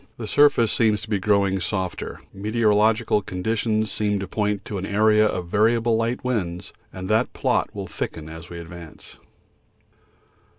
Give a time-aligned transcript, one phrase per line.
[0.17, 2.21] The surface seems to be growing softer.
[2.33, 7.33] The meteorological conditions seem to point to an area of variable light winds, and that
[7.33, 9.17] plot will thicken as we advance.